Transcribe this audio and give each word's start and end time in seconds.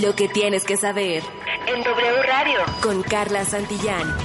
Lo 0.00 0.16
que 0.16 0.26
tienes 0.26 0.64
que 0.64 0.78
saber. 0.78 1.22
En 1.66 1.82
W 1.82 2.22
Radio. 2.22 2.60
Con 2.82 3.02
Carla 3.02 3.44
Santillán. 3.44 4.16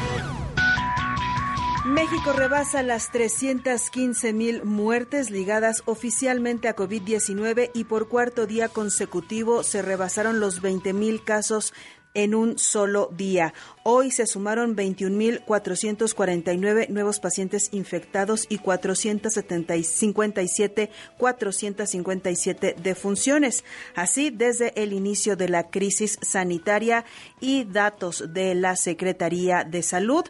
México 1.85 2.31
rebasa 2.31 2.83
las 2.83 3.11
315 3.11 4.31
mil 4.31 4.63
muertes 4.63 5.29
ligadas 5.29 5.83
oficialmente 5.85 6.69
a 6.69 6.75
COVID-19 6.75 7.71
y 7.73 7.83
por 7.83 8.07
cuarto 8.07 8.45
día 8.45 8.69
consecutivo 8.69 9.63
se 9.63 9.81
rebasaron 9.81 10.39
los 10.39 10.61
20 10.61 10.93
mil 10.93 11.23
casos 11.23 11.73
en 12.13 12.35
un 12.35 12.57
solo 12.57 13.09
día. 13.15 13.53
Hoy 13.83 14.11
se 14.11 14.25
sumaron 14.25 14.75
21.449 14.75 16.89
nuevos 16.89 17.19
pacientes 17.19 17.69
infectados 17.71 18.45
y 18.49 18.57
457 18.57 20.89
457 21.17 22.75
defunciones. 22.81 23.63
Así, 23.95 24.29
desde 24.29 24.73
el 24.81 24.93
inicio 24.93 25.35
de 25.35 25.49
la 25.49 25.69
crisis 25.69 26.17
sanitaria 26.21 27.03
y 27.39 27.65
datos 27.65 28.33
de 28.33 28.55
la 28.55 28.75
Secretaría 28.75 29.63
de 29.63 29.83
Salud, 29.83 30.25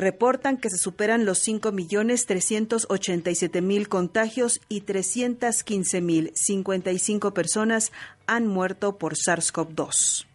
reportan 0.00 0.56
que 0.56 0.70
se 0.70 0.78
superan 0.78 1.26
los 1.26 1.46
5.387.000 1.46 3.86
contagios 3.86 4.60
y 4.68 4.80
315.055 4.82 7.32
personas 7.32 7.92
han 8.26 8.46
muerto 8.46 8.96
por 8.96 9.14
SARS-CoV-2. 9.14 10.29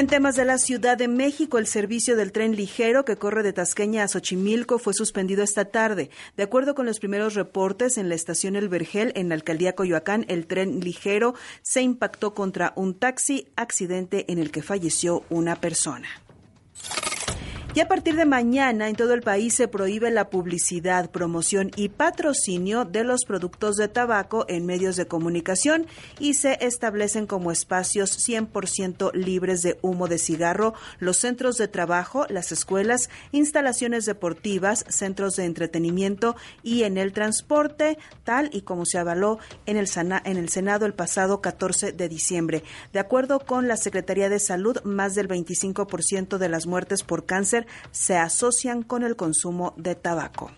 En 0.00 0.06
temas 0.06 0.34
de 0.34 0.46
la 0.46 0.56
Ciudad 0.56 0.96
de 0.96 1.08
México, 1.08 1.58
el 1.58 1.66
servicio 1.66 2.16
del 2.16 2.32
tren 2.32 2.56
ligero 2.56 3.04
que 3.04 3.16
corre 3.16 3.42
de 3.42 3.52
Tasqueña 3.52 4.02
a 4.02 4.08
Xochimilco 4.08 4.78
fue 4.78 4.94
suspendido 4.94 5.42
esta 5.42 5.66
tarde. 5.66 6.08
De 6.38 6.42
acuerdo 6.42 6.74
con 6.74 6.86
los 6.86 7.00
primeros 7.00 7.34
reportes 7.34 7.98
en 7.98 8.08
la 8.08 8.14
estación 8.14 8.56
El 8.56 8.70
Vergel, 8.70 9.12
en 9.14 9.28
la 9.28 9.34
alcaldía 9.34 9.74
Coyoacán, 9.74 10.24
el 10.28 10.46
tren 10.46 10.80
ligero 10.80 11.34
se 11.60 11.82
impactó 11.82 12.32
contra 12.32 12.72
un 12.76 12.94
taxi, 12.94 13.48
accidente 13.56 14.24
en 14.32 14.38
el 14.38 14.50
que 14.50 14.62
falleció 14.62 15.22
una 15.28 15.56
persona. 15.56 16.08
Y 17.72 17.78
a 17.78 17.86
partir 17.86 18.16
de 18.16 18.24
mañana 18.24 18.88
en 18.88 18.96
todo 18.96 19.14
el 19.14 19.22
país 19.22 19.54
se 19.54 19.68
prohíbe 19.68 20.10
la 20.10 20.28
publicidad, 20.28 21.08
promoción 21.08 21.70
y 21.76 21.88
patrocinio 21.88 22.84
de 22.84 23.04
los 23.04 23.24
productos 23.24 23.76
de 23.76 23.86
tabaco 23.86 24.44
en 24.48 24.66
medios 24.66 24.96
de 24.96 25.06
comunicación 25.06 25.86
y 26.18 26.34
se 26.34 26.58
establecen 26.62 27.28
como 27.28 27.52
espacios 27.52 28.28
100% 28.28 29.12
libres 29.14 29.62
de 29.62 29.78
humo 29.82 30.08
de 30.08 30.18
cigarro 30.18 30.74
los 30.98 31.18
centros 31.18 31.58
de 31.58 31.68
trabajo, 31.68 32.26
las 32.28 32.50
escuelas, 32.50 33.08
instalaciones 33.30 34.04
deportivas, 34.04 34.84
centros 34.88 35.36
de 35.36 35.44
entretenimiento 35.44 36.34
y 36.64 36.82
en 36.82 36.98
el 36.98 37.12
transporte, 37.12 37.98
tal 38.24 38.50
y 38.52 38.62
como 38.62 38.84
se 38.84 38.98
avaló 38.98 39.38
en 39.66 39.76
el, 39.76 39.88
en 40.24 40.36
el 40.38 40.48
Senado 40.48 40.86
el 40.86 40.94
pasado 40.94 41.40
14 41.40 41.92
de 41.92 42.08
diciembre. 42.08 42.64
De 42.92 42.98
acuerdo 42.98 43.38
con 43.38 43.68
la 43.68 43.76
Secretaría 43.76 44.28
de 44.28 44.40
Salud, 44.40 44.82
más 44.82 45.14
del 45.14 45.28
25% 45.28 46.36
de 46.36 46.48
las 46.48 46.66
muertes 46.66 47.04
por 47.04 47.26
cáncer 47.26 47.59
se 47.90 48.16
asocian 48.16 48.82
con 48.82 49.02
el 49.02 49.16
consumo 49.16 49.74
de 49.76 49.94
tabaco. 49.94 50.50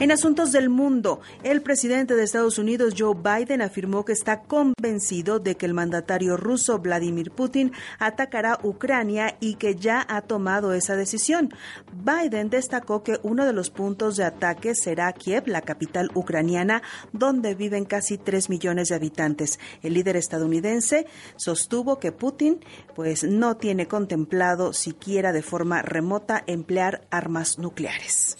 En 0.00 0.12
asuntos 0.12 0.50
del 0.50 0.70
mundo, 0.70 1.20
el 1.42 1.60
presidente 1.60 2.16
de 2.16 2.22
Estados 2.22 2.56
Unidos, 2.56 2.94
Joe 2.96 3.14
Biden, 3.14 3.60
afirmó 3.60 4.06
que 4.06 4.14
está 4.14 4.40
convencido 4.40 5.40
de 5.40 5.58
que 5.58 5.66
el 5.66 5.74
mandatario 5.74 6.38
ruso 6.38 6.78
Vladimir 6.78 7.30
Putin 7.30 7.72
atacará 7.98 8.58
Ucrania 8.62 9.36
y 9.40 9.56
que 9.56 9.74
ya 9.74 10.06
ha 10.08 10.22
tomado 10.22 10.72
esa 10.72 10.96
decisión. 10.96 11.52
Biden 11.92 12.48
destacó 12.48 13.02
que 13.02 13.20
uno 13.22 13.44
de 13.44 13.52
los 13.52 13.68
puntos 13.68 14.16
de 14.16 14.24
ataque 14.24 14.74
será 14.74 15.12
Kiev, 15.12 15.48
la 15.48 15.60
capital 15.60 16.10
ucraniana, 16.14 16.80
donde 17.12 17.54
viven 17.54 17.84
casi 17.84 18.16
3 18.16 18.48
millones 18.48 18.88
de 18.88 18.94
habitantes. 18.94 19.60
El 19.82 19.92
líder 19.92 20.16
estadounidense 20.16 21.08
sostuvo 21.36 21.98
que 21.98 22.10
Putin 22.10 22.64
pues 22.94 23.22
no 23.24 23.58
tiene 23.58 23.86
contemplado 23.86 24.72
siquiera 24.72 25.32
de 25.32 25.42
forma 25.42 25.82
remota 25.82 26.42
emplear 26.46 27.06
armas 27.10 27.58
nucleares. 27.58 28.38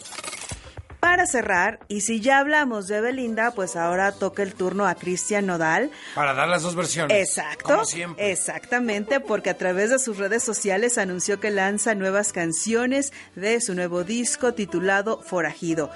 Para 1.01 1.27
cerrar, 1.27 1.81
y 1.89 2.03
si 2.03 2.21
ya 2.21 2.39
hablamos 2.39 2.87
de 2.87 3.01
Belinda, 3.01 3.53
pues 3.53 3.75
ahora 3.75 4.13
toca 4.13 4.43
el 4.43 4.53
turno 4.53 4.87
a 4.87 4.95
Cristian 4.95 5.47
Nodal. 5.47 5.91
Para 6.15 6.35
dar 6.35 6.47
las 6.47 6.63
dos 6.63 6.75
versiones. 6.75 7.17
Exacto. 7.17 7.65
Como 7.65 7.85
siempre. 7.87 8.31
Exactamente, 8.31 9.19
porque 9.19 9.49
a 9.49 9.57
través 9.57 9.89
de 9.89 9.99
sus 9.99 10.19
redes 10.19 10.43
sociales 10.43 10.99
anunció 10.99 11.41
que 11.41 11.51
lanza 11.51 11.95
nuevas 11.95 12.33
canciones 12.33 13.15
de 13.35 13.61
su 13.63 13.75
nuevo 13.75 14.05
disco 14.05 14.53
titulado 14.53 15.23
Forajido. 15.23 15.91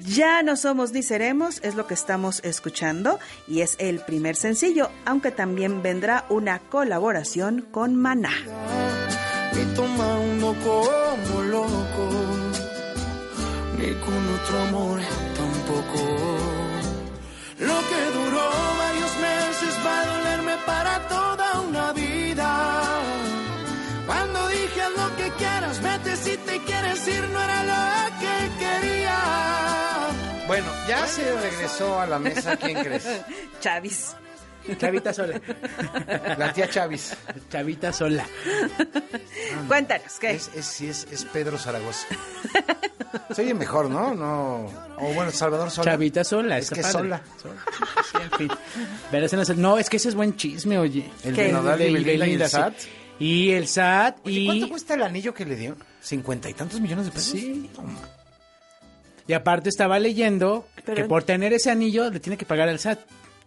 Ya 0.00 0.42
no 0.42 0.56
somos 0.56 0.92
ni 0.92 1.02
seremos, 1.02 1.60
es 1.62 1.74
lo 1.74 1.86
que 1.86 1.94
estamos 1.94 2.40
escuchando 2.44 3.18
y 3.46 3.60
es 3.60 3.76
el 3.78 4.00
primer 4.00 4.36
sencillo, 4.36 4.90
aunque 5.04 5.30
también 5.30 5.82
vendrá 5.82 6.24
una 6.28 6.58
colaboración 6.58 7.62
con 7.70 7.96
Maná. 7.96 8.32
No 27.32 27.42
era 27.42 27.62
lo 27.64 28.18
que 28.20 28.50
quería. 28.64 29.18
Bueno, 30.46 30.66
ya 30.88 31.06
se 31.06 31.22
regresó 31.40 32.00
a 32.00 32.06
la 32.06 32.18
mesa, 32.18 32.56
¿quién 32.56 32.78
crees? 32.82 33.06
Chavis. 33.60 34.14
Chavita 34.78 35.12
sola. 35.14 35.40
La 36.38 36.52
tía 36.52 36.68
Chavis. 36.68 37.16
Chavita 37.50 37.92
sola. 37.92 38.26
Cuéntanos, 39.68 40.18
¿qué? 40.20 40.32
Es, 40.32 40.50
es, 40.56 40.80
es, 40.80 41.06
es 41.12 41.24
Pedro 41.24 41.56
Zaragoza. 41.56 42.08
Se 43.30 43.42
oye 43.42 43.54
mejor, 43.54 43.88
¿no? 43.88 44.12
No. 44.14 44.66
O 44.98 45.12
bueno, 45.14 45.30
Salvador 45.30 45.70
Sola. 45.70 45.92
Chavita 45.92 46.24
sola. 46.24 46.58
Es 46.58 46.70
que 46.70 46.80
padre. 46.82 46.92
sola. 46.92 47.22
Sí, 47.40 48.18
en 48.20 48.30
fin. 48.38 48.48
Pero 49.12 49.26
ese 49.26 49.36
no, 49.36 49.42
es 49.42 49.48
el- 49.50 49.60
no, 49.60 49.78
es 49.78 49.88
que 49.88 49.98
ese 49.98 50.08
es 50.08 50.16
buen 50.16 50.34
chisme, 50.36 50.78
oye. 50.78 51.10
El 51.22 51.36
de 51.36 51.52
Nodal 51.52 51.80
y 51.82 51.92
Belinda 51.92 52.26
y 52.26 52.34
el 52.34 52.42
sí. 52.42 52.48
SAT. 52.50 52.74
Y 53.18 53.50
el 53.52 53.66
SAT 53.68 54.18
Oye, 54.24 54.40
y... 54.40 54.46
¿cuánto 54.46 54.68
cuesta 54.68 54.94
el 54.94 55.02
anillo 55.02 55.32
que 55.32 55.44
le 55.46 55.56
dio? 55.56 55.76
¿Cincuenta 56.02 56.48
y 56.50 56.54
tantos 56.54 56.80
millones 56.80 57.06
de 57.06 57.12
pesos? 57.12 57.32
Sí. 57.32 57.70
Toma. 57.74 57.98
Y 59.26 59.32
aparte 59.32 59.68
estaba 59.70 59.98
leyendo 59.98 60.68
Pero- 60.84 60.96
que 60.96 61.04
por 61.04 61.22
tener 61.24 61.52
ese 61.52 61.70
anillo 61.70 62.10
le 62.10 62.20
tiene 62.20 62.36
que 62.36 62.44
pagar 62.46 62.68
al 62.68 62.78
SAT 62.78 63.00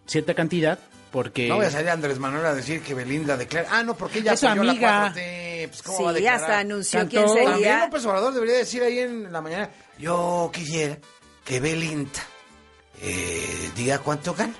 cierta 0.06 0.34
cantidad 0.34 0.78
porque... 1.12 1.48
No 1.48 1.56
voy 1.56 1.66
a 1.66 1.70
salir 1.70 1.88
a 1.88 1.92
Andrés 1.94 2.18
Manuel 2.18 2.44
a 2.46 2.54
decir 2.54 2.82
que 2.82 2.94
Belinda 2.94 3.36
declara. 3.36 3.68
Ah, 3.70 3.82
no, 3.82 3.96
porque 3.96 4.20
ella 4.20 4.32
Es 4.34 4.40
su 4.40 4.46
apoyó 4.46 4.62
la 4.64 4.70
amiga. 4.72 5.12
4T. 5.14 5.68
Pues, 5.68 5.82
¿cómo 5.82 6.02
va 6.04 6.10
a 6.10 6.12
Sí, 6.14 6.20
declarar? 6.20 6.40
hasta 6.42 6.58
anunció 6.60 6.98
Cantó. 7.00 7.10
quién 7.10 7.26
También 7.26 7.48
sería. 7.54 7.84
López 7.86 8.04
Obrador 8.06 8.34
debería 8.34 8.56
decir 8.56 8.82
ahí 8.82 8.98
en 9.00 9.32
la 9.32 9.40
mañana, 9.40 9.70
yo 9.98 10.50
quisiera 10.52 10.98
que 11.44 11.60
Belinda 11.60 12.10
eh, 13.02 13.70
diga 13.76 13.98
cuánto 14.00 14.34
gana. 14.34 14.54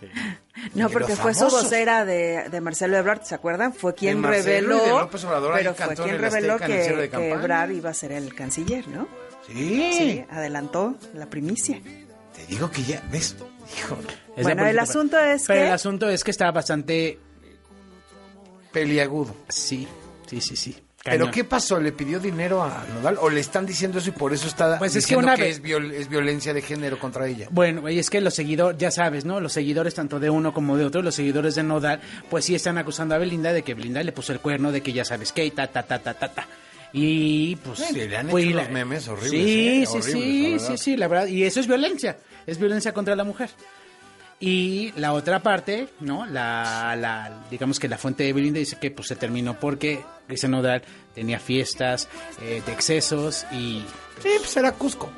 No, 0.74 0.90
porque 0.90 1.16
fue 1.16 1.32
su 1.34 1.44
vocera 1.46 2.04
de, 2.04 2.48
de 2.50 2.60
Marcelo 2.60 2.96
Ebrard, 2.96 3.22
¿se 3.22 3.34
acuerdan? 3.34 3.72
Fue 3.72 3.94
quien 3.94 4.22
reveló, 4.22 4.76
y 4.76 4.80
de 4.80 4.88
López 4.90 5.24
Obrador, 5.24 5.54
ahí 5.54 5.62
pero 5.64 5.74
fue 5.74 5.94
quien 5.96 6.10
el 6.10 6.18
reveló 6.20 6.58
que, 6.58 7.08
que. 7.10 7.30
Ebrard 7.30 7.70
iba 7.70 7.90
a 7.90 7.94
ser 7.94 8.12
el 8.12 8.34
canciller, 8.34 8.86
¿no? 8.88 9.08
Sí. 9.46 9.92
Sí, 9.96 10.24
adelantó 10.30 10.96
la 11.14 11.26
primicia. 11.26 11.80
Te 12.34 12.46
digo 12.46 12.70
que 12.70 12.82
ya, 12.84 13.02
¿ves? 13.10 13.36
Hijo, 13.78 13.96
es 14.30 14.36
de 14.36 14.42
Bueno, 14.42 14.66
el 14.66 14.78
asunto 14.78 15.18
es 15.18 15.44
Pero 15.46 15.60
que- 15.60 15.66
el 15.68 15.72
asunto 15.72 16.08
es 16.10 16.22
que 16.24 16.30
está 16.30 16.50
bastante... 16.50 17.18
peliagudo. 18.72 19.34
Sí, 19.48 19.88
sí, 20.26 20.40
sí, 20.40 20.56
sí. 20.56 20.76
¿Pero 21.02 21.30
qué 21.30 21.44
pasó? 21.44 21.80
¿Le 21.80 21.92
pidió 21.92 22.20
dinero 22.20 22.62
a 22.62 22.84
Nodal? 22.94 23.16
¿O 23.20 23.30
le 23.30 23.40
están 23.40 23.64
diciendo 23.64 23.98
eso 23.98 24.10
y 24.10 24.12
por 24.12 24.34
eso 24.34 24.46
está 24.46 24.78
Pues 24.78 24.94
es 24.96 25.06
que 25.06 25.14
diciendo 25.14 25.26
una 25.28 25.36
que 25.36 25.48
es, 25.48 25.62
viol- 25.62 25.92
es 25.92 26.08
violencia 26.08 26.52
de 26.52 26.60
género 26.60 26.98
contra 26.98 27.26
ella? 27.26 27.48
Bueno, 27.50 27.88
y 27.88 27.98
es 27.98 28.10
que 28.10 28.20
los 28.20 28.34
seguidores, 28.34 28.78
ya 28.78 28.90
sabes, 28.90 29.24
¿no? 29.24 29.40
Los 29.40 29.54
seguidores 29.54 29.94
tanto 29.94 30.20
de 30.20 30.28
uno 30.28 30.52
como 30.52 30.76
de 30.76 30.84
otro, 30.84 31.00
los 31.00 31.14
seguidores 31.14 31.54
de 31.54 31.62
Nodal, 31.62 32.00
pues 32.28 32.44
sí 32.44 32.54
están 32.54 32.76
acusando 32.76 33.14
a 33.14 33.18
Belinda 33.18 33.52
de 33.54 33.62
que 33.62 33.72
Belinda 33.72 34.02
le 34.02 34.12
puso 34.12 34.32
el 34.34 34.40
cuerno, 34.40 34.72
de 34.72 34.82
que 34.82 34.92
ya 34.92 35.04
sabes 35.06 35.32
qué, 35.32 35.46
y 35.46 35.50
ta, 35.52 35.68
ta, 35.68 35.82
ta, 35.84 35.98
ta, 36.00 36.12
ta, 36.12 36.32
ta. 36.34 36.46
Y 36.92 37.56
pues... 37.56 37.78
Sí, 37.78 37.94
le 37.94 38.16
han 38.16 38.28
pues, 38.28 38.44
hecho 38.44 38.56
la- 38.56 38.68
memes 38.68 39.08
horribles, 39.08 39.30
Sí, 39.30 39.68
¿eh? 39.68 39.86
sí, 39.86 39.96
Horribles, 39.98 40.62
sí, 40.62 40.68
sí, 40.68 40.78
sí, 40.78 40.96
la 40.98 41.08
verdad. 41.08 41.26
Y 41.28 41.44
eso 41.44 41.60
es 41.60 41.66
violencia, 41.66 42.18
es 42.46 42.58
violencia 42.58 42.92
contra 42.92 43.16
la 43.16 43.24
mujer. 43.24 43.48
Y 44.42 44.92
la 44.92 45.12
otra 45.12 45.42
parte, 45.42 45.88
¿no? 46.00 46.24
La, 46.24 46.96
la, 46.98 47.44
digamos 47.50 47.78
que 47.78 47.88
la 47.88 47.98
fuente 47.98 48.24
de 48.24 48.32
Belinda 48.32 48.58
dice 48.58 48.78
que 48.80 48.90
pues 48.90 49.08
se 49.08 49.16
terminó 49.16 49.60
porque 49.60 50.02
Cristian 50.26 50.52
Nodal 50.52 50.82
tenía 51.14 51.38
fiestas 51.38 52.08
eh, 52.40 52.62
de 52.64 52.72
excesos 52.72 53.44
y 53.52 53.84
Sí, 54.22 54.30
pues 54.38 54.56
era 54.56 54.72
Cusco. 54.72 55.10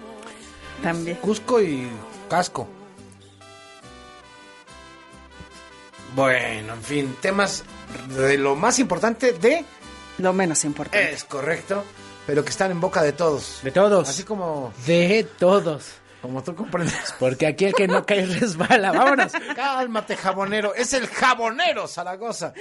También. 0.82 1.16
Cusco 1.18 1.60
y 1.60 1.88
casco. 2.28 2.68
Bueno, 6.14 6.74
en 6.74 6.82
fin, 6.82 7.16
temas 7.20 7.64
de 8.16 8.36
lo 8.38 8.54
más 8.54 8.78
importante 8.78 9.32
de... 9.32 9.64
Lo 10.18 10.32
menos 10.32 10.64
importante. 10.64 11.12
Es 11.12 11.24
correcto, 11.24 11.84
pero 12.26 12.44
que 12.44 12.50
están 12.50 12.70
en 12.70 12.80
boca 12.80 13.02
de 13.02 13.12
todos. 13.12 13.60
de 13.62 13.70
todos. 13.70 14.08
Así 14.08 14.24
como... 14.24 14.72
De 14.86 15.26
todos. 15.38 16.01
Como 16.22 16.42
tú 16.42 16.54
comprendes. 16.54 17.14
Porque 17.18 17.46
aquí 17.48 17.64
el 17.66 17.74
que 17.74 17.88
no 17.88 18.06
cae 18.06 18.24
resbala. 18.24 18.92
Vámonos. 18.92 19.32
Cálmate, 19.56 20.16
jabonero. 20.16 20.74
Es 20.74 20.92
el 20.94 21.06
jabonero 21.08 21.88
Zaragoza. 21.88 22.54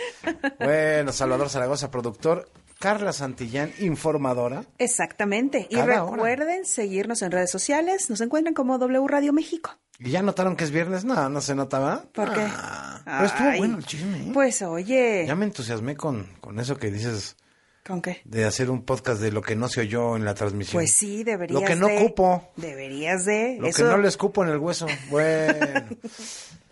Bueno, 0.60 1.12
Salvador 1.12 1.50
Zaragoza, 1.50 1.92
productor. 1.92 2.50
Carla 2.80 3.14
Santillán, 3.14 3.72
informadora. 3.80 4.64
Exactamente. 4.80 5.68
Y 5.70 5.76
hora. 5.76 6.02
recuerden 6.04 6.66
seguirnos 6.66 7.22
en 7.22 7.32
redes 7.32 7.52
sociales. 7.52 8.10
Nos 8.10 8.22
encuentran 8.22 8.56
como 8.56 8.80
W 8.80 9.08
Radio 9.08 9.32
México. 9.34 9.78
¿Y 10.00 10.10
ya 10.10 10.24
notaron 10.24 10.56
que 10.56 10.64
es 10.64 10.72
viernes? 10.72 11.06
No, 11.06 11.30
no 11.30 11.42
se 11.42 11.54
notaba. 11.54 12.06
¿Por 12.12 12.34
qué? 12.34 12.42
Ah, 12.44 13.02
pero 13.06 13.26
estuvo 13.26 13.48
Ay. 13.50 13.60
bueno 13.60 13.78
el 13.78 13.86
chisme. 13.86 14.18
¿eh? 14.18 14.32
Pues 14.34 14.64
oye, 14.64 15.26
Ya 15.28 15.36
me 15.36 15.46
entusiasmé 15.46 15.96
con, 15.96 16.26
con 16.42 16.60
eso 16.60 16.76
que 16.78 16.90
dices 16.90 17.38
¿con 17.86 18.02
qué? 18.02 18.22
de 18.26 18.46
hacer 18.46 18.70
un 18.70 18.84
podcast 18.84 19.22
de 19.22 19.32
lo 19.32 19.42
que 19.42 19.56
no 19.56 19.68
se 19.68 19.82
oyó 19.82 20.16
en 20.16 20.26
la 20.26 20.34
transmisión. 20.34 20.80
Pues 20.82 20.92
sí, 20.92 21.24
deberías 21.24 21.62
Lo 21.62 21.68
que 21.68 21.76
no 21.76 21.88
de. 21.88 21.96
cupo. 21.98 22.52
Deberías 22.56 23.26
de. 23.26 23.58
Lo 23.60 23.68
Eso- 23.68 23.84
que 23.84 23.90
no 23.90 23.98
les 23.98 24.18
cupo 24.18 24.44
en 24.44 24.50
el 24.50 24.58
hueso. 24.58 24.88
Bueno. 25.10 25.88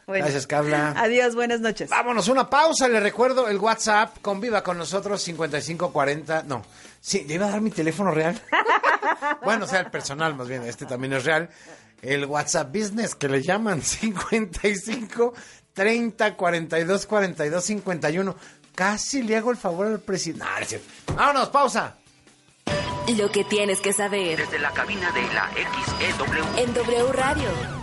Bueno. 0.10 0.26
Gracias, 0.26 0.48
Carla. 0.48 0.96
Adiós, 0.98 1.36
buenas 1.36 1.60
noches. 1.60 1.88
Vámonos, 1.88 2.28
una 2.30 2.50
pausa. 2.50 2.88
Le 2.88 3.00
recuerdo 3.00 3.48
el 3.48 3.60
WhatsApp. 3.60 4.18
Conviva 4.24 4.64
con 4.64 4.76
nosotros 4.76 5.22
5540. 5.22 6.46
No, 6.48 6.64
sí, 7.00 7.26
le 7.28 7.36
iba 7.36 7.46
a 7.46 7.52
dar 7.52 7.62
mi 7.62 7.70
teléfono 7.70 8.10
real. 8.10 8.42
bueno, 9.46 9.66
o 9.66 9.68
sea, 9.68 9.82
el 9.82 9.92
personal 9.92 10.34
más 10.34 10.48
bien. 10.48 10.64
Este 10.64 10.88
también 10.88 11.14
es 11.14 11.26
real. 11.26 11.52
El 12.02 12.26
WhatsApp 12.26 12.76
Business 12.76 13.14
que 13.14 13.30
le 13.30 13.44
llaman 13.44 13.84
55 13.84 15.36
30 15.74 16.36
42 16.36 17.06
42 17.06 17.64
51. 17.64 18.36
Casi 18.80 19.24
le 19.24 19.36
hago 19.36 19.52
el 19.52 19.58
favor 19.58 19.88
al 19.88 20.00
presidente. 20.00 20.82
No. 21.10 21.16
Vámonos, 21.16 21.50
pausa. 21.50 21.98
Lo 23.18 23.30
que 23.30 23.44
tienes 23.44 23.82
que 23.82 23.92
saber 23.92 24.38
Desde 24.38 24.58
la 24.58 24.72
cabina 24.72 25.12
de 25.12 25.22
la 25.34 25.50
XEW. 25.50 26.60
en 26.64 26.74
W 26.74 27.12
Radio. 27.12 27.79